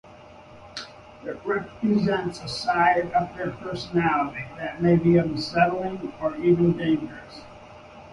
[1.23, 7.41] It represents a side of their personality that may be unsettling or even dangerous.